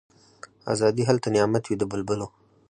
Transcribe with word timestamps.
آزادي 0.73 1.03
هلته 1.09 1.27
نعمت 1.35 1.63
وي 1.67 1.75
د 1.79 1.83
بلبلو 1.91 2.27